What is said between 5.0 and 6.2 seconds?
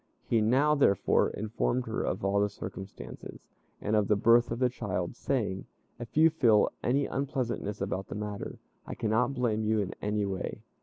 saying, "If